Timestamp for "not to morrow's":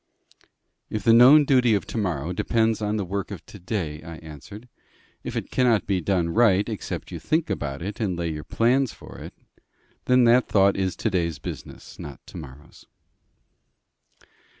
11.99-12.87